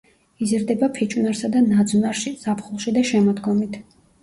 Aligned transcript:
იზრდება 0.45 0.89
ფიჭვნარსა 0.95 1.51
და 1.57 1.61
ნაძვნარში 1.67 2.35
ზაფხულში 2.47 2.97
და 2.99 3.07
შემოდგომით. 3.13 3.81